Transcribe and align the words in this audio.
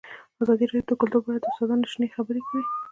ازادي 0.41 0.65
راډیو 0.67 0.87
د 0.89 0.99
کلتور 1.01 1.21
په 1.23 1.29
اړه 1.31 1.39
د 1.41 1.45
استادانو 1.49 1.89
شننې 1.91 2.13
خپرې 2.15 2.41
کړي. 2.47 2.63